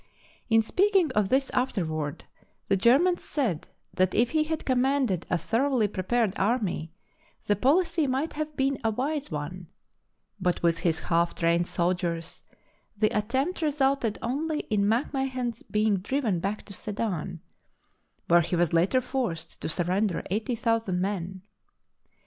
In 0.49 0.63
speaking 0.63 1.11
of 1.11 1.29
this 1.29 1.51
afterward 1.51 2.23
the 2.69 2.75
Germans 2.75 3.23
said 3.23 3.67
that 3.93 4.15
if 4.15 4.31
he 4.31 4.45
had 4.45 4.65
commanded 4.65 5.27
a 5.29 5.37
thor 5.37 5.69
oughly 5.69 5.87
prepared 5.93 6.33
army 6.39 6.91
the 7.45 7.55
policy 7.55 8.07
might 8.07 8.33
have 8.33 8.57
been 8.57 8.79
a 8.83 8.89
wise 8.89 9.29
one; 9.29 9.67
but 10.39 10.63
with 10.63 10.79
his 10.79 11.01
half 11.01 11.35
trained 11.35 11.67
soldiers, 11.67 12.41
the 12.97 13.15
attempt 13.15 13.61
resulted 13.61 14.17
only 14.23 14.61
in 14.71 14.85
MacMahon's 14.89 15.61
being 15.61 15.97
driven 15.97 16.39
back 16.39 16.65
to 16.65 16.73
Sedan, 16.73 17.41
where 18.27 18.41
he 18.41 18.55
was 18.55 18.73
later 18.73 19.01
forced 19.01 19.61
to 19.61 19.67
surren 19.67 20.07
der 20.07 20.23
eighty 20.31 20.55
thousand 20.55 20.99
men. 20.99 21.43